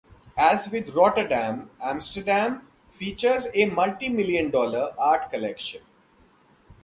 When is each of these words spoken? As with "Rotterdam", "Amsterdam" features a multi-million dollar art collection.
As 0.39 0.67
with 0.71 0.95
"Rotterdam", 0.95 1.69
"Amsterdam" 1.79 2.67
features 2.89 3.47
a 3.53 3.67
multi-million 3.67 4.49
dollar 4.49 4.95
art 4.97 5.29
collection. 5.29 5.81